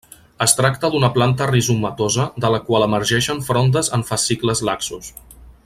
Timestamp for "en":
3.99-4.07